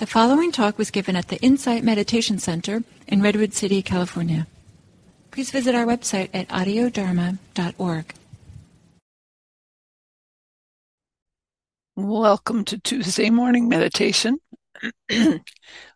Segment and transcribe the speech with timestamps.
[0.00, 4.46] The following talk was given at the Insight Meditation Center in Redwood City, California.
[5.30, 8.14] Please visit our website at audiodharma.org.
[11.96, 14.38] Welcome to Tuesday morning meditation.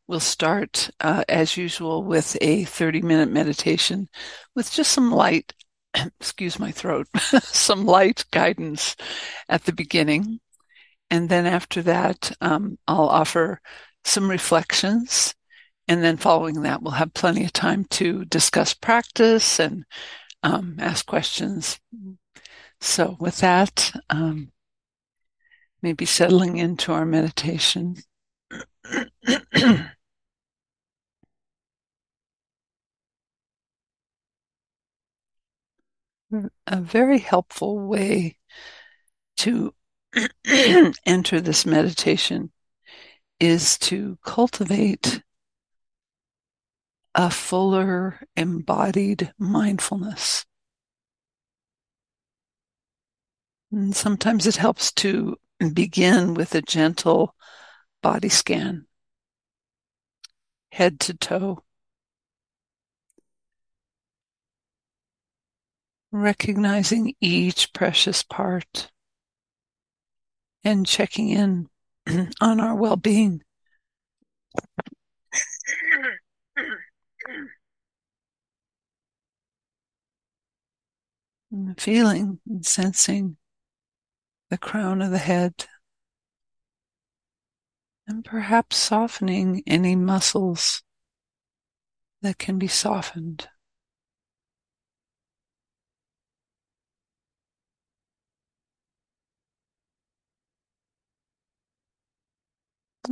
[0.07, 4.11] we'll start, uh, as usual, with a 30 minute meditation
[4.55, 5.55] with just some light,
[6.21, 8.97] excuse my throat, some light guidance
[9.49, 10.41] at the beginning.
[11.11, 13.63] And then after that, um, I'll offer
[14.05, 15.35] some reflections.
[15.89, 19.85] And then following that, we'll have plenty of time to discuss practice and
[20.43, 21.79] um, ask questions.
[22.81, 24.53] So, with that, um,
[25.83, 27.97] maybe settling into our meditation.
[36.67, 38.39] A very helpful way
[39.37, 39.75] to
[41.07, 42.51] enter this meditation
[43.41, 45.23] is to cultivate
[47.15, 50.45] a fuller embodied mindfulness.
[53.71, 55.37] And sometimes it helps to
[55.73, 57.35] begin with a gentle
[58.03, 58.87] body scan,
[60.71, 61.63] head to toe.
[66.13, 68.93] Recognizing each precious part
[70.63, 71.69] and checking in
[72.41, 73.43] on our well being.
[81.79, 83.37] feeling and sensing
[84.51, 85.67] the crown of the head,
[88.07, 90.83] and perhaps softening any muscles
[92.23, 93.49] that can be softened.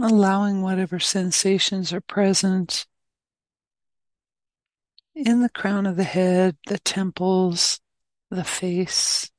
[0.01, 2.87] Allowing whatever sensations are present
[5.15, 7.81] in the crown of the head, the temples,
[8.31, 9.31] the face.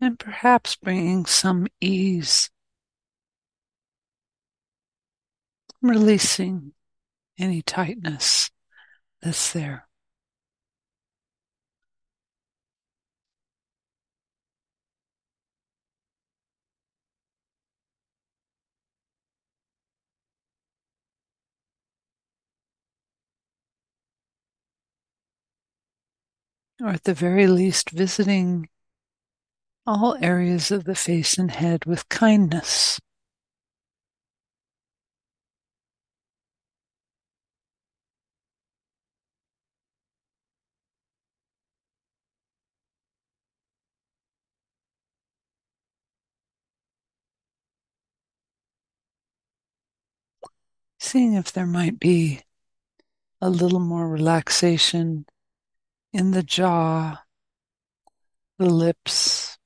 [0.00, 2.50] And perhaps bringing some ease,
[5.80, 6.72] releasing
[7.38, 8.50] any tightness
[9.22, 9.88] that's there.
[26.80, 28.68] Or at the very least, visiting
[29.86, 32.98] all areas of the face and head with kindness.
[50.98, 52.40] Seeing if there might be
[53.40, 55.26] a little more relaxation
[56.14, 57.18] in the jaw,
[58.56, 59.58] the lips.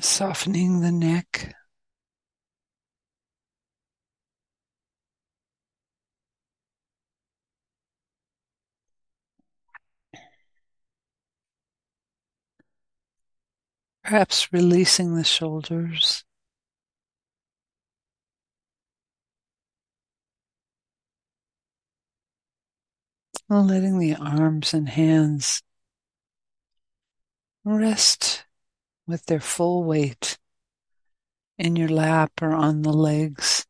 [0.00, 1.54] Softening the neck.
[14.10, 16.24] Perhaps releasing the shoulders.
[23.48, 25.62] Letting the arms and hands
[27.64, 28.46] rest
[29.06, 30.38] with their full weight
[31.56, 33.64] in your lap or on the legs.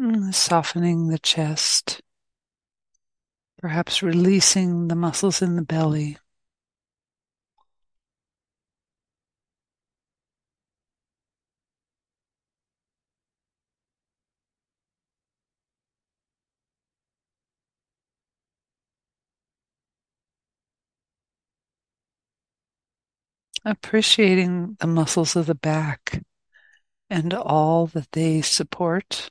[0.00, 2.00] Mm, softening the chest,
[3.58, 6.18] perhaps releasing the muscles in the belly.
[23.64, 26.22] Appreciating the muscles of the back
[27.10, 29.30] and all that they support.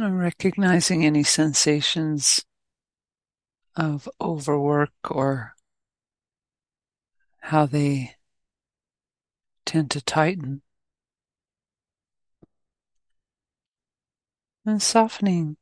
[0.00, 2.44] Recognizing any sensations
[3.76, 5.54] of overwork or
[7.40, 8.16] how they
[9.64, 10.62] tend to tighten.
[14.66, 15.58] And softening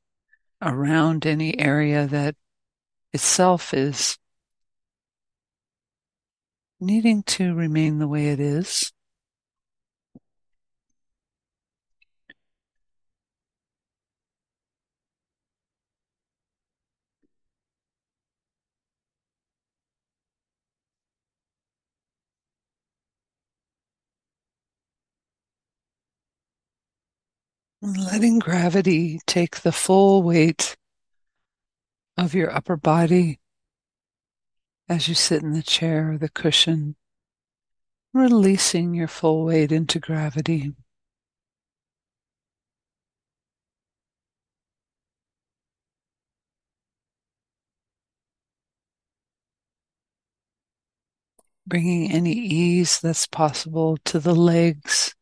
[0.62, 2.36] around any area that
[3.12, 4.16] itself is
[6.80, 8.92] needing to remain the way it is.
[27.82, 30.76] Letting gravity take the full weight
[32.16, 33.40] of your upper body
[34.88, 36.94] as you sit in the chair or the cushion,
[38.14, 40.72] releasing your full weight into gravity.
[51.66, 55.14] Bringing any ease that's possible to the legs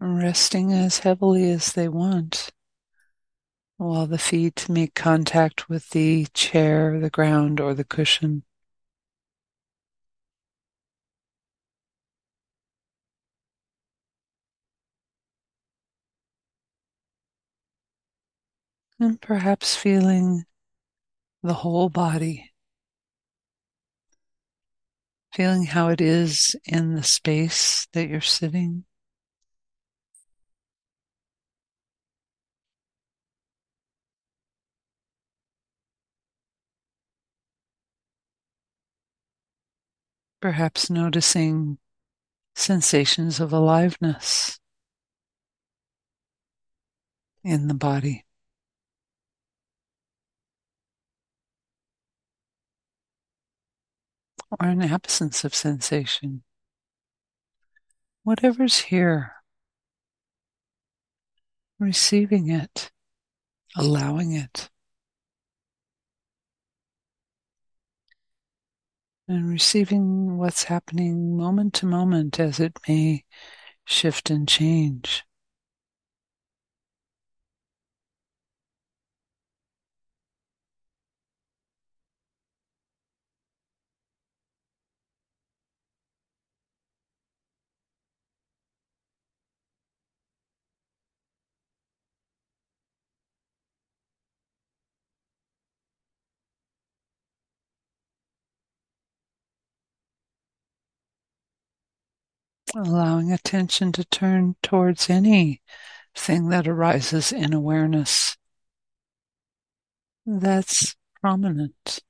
[0.00, 2.50] resting as heavily as they want
[3.76, 8.42] while the feet make contact with the chair, the ground, or the cushion.
[18.98, 20.44] And perhaps feeling
[21.42, 22.52] the whole body,
[25.32, 28.84] feeling how it is in the space that you're sitting.
[40.40, 41.78] Perhaps noticing
[42.54, 44.58] sensations of aliveness
[47.44, 48.24] in the body.
[54.50, 56.42] Or an absence of sensation.
[58.24, 59.32] Whatever's here,
[61.78, 62.90] receiving it,
[63.76, 64.70] allowing it.
[69.30, 73.24] And receiving what's happening moment to moment as it may
[73.86, 75.24] shift and change.
[102.74, 105.62] Allowing attention to turn towards any
[106.14, 108.36] thing that arises in awareness
[110.26, 112.00] that's prominent.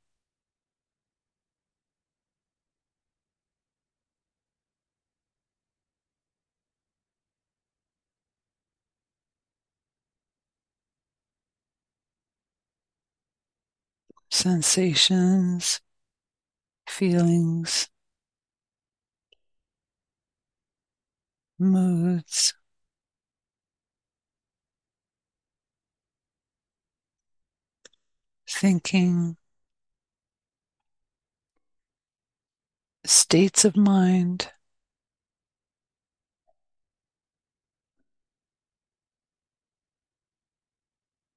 [14.31, 15.81] Sensations,
[16.87, 17.89] feelings,
[21.61, 22.55] moods.
[28.49, 29.37] Thinking,
[33.05, 34.51] states of mind.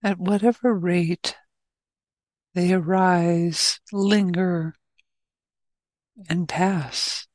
[0.05, 1.35] At whatever rate
[2.53, 4.75] they arise, linger,
[6.29, 7.27] and pass.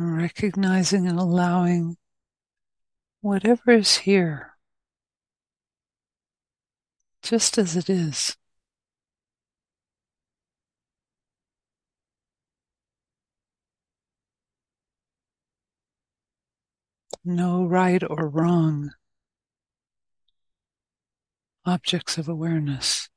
[0.00, 1.96] Recognizing and allowing
[3.20, 4.54] whatever is here,
[7.22, 8.36] just as it is.
[17.24, 18.92] No right or wrong.
[21.66, 23.09] objects of awareness.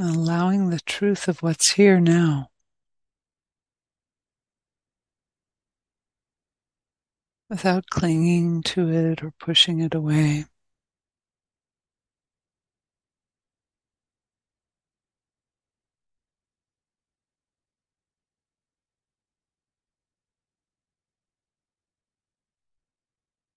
[0.00, 2.50] Allowing the truth of what's here now.
[7.48, 10.46] Without clinging to it or pushing it away.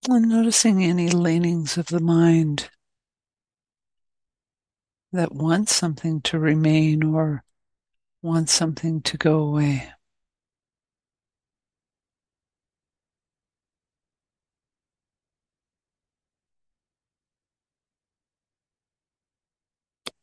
[0.08, 2.70] And noticing any leanings of the mind
[5.12, 7.44] that wants something to remain or
[8.22, 9.90] wants something to go away.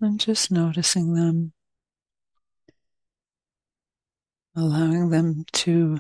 [0.01, 1.55] And just noticing them,
[4.55, 5.99] allowing them to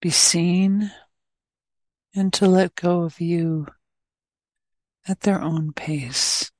[0.00, 0.92] be seen
[2.14, 3.66] and to let go of you
[5.08, 6.52] at their own pace.